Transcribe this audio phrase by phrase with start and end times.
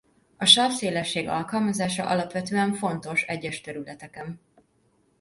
[0.37, 4.39] A sávszélesség alkalmazása alapvetően fontos egyes területeken.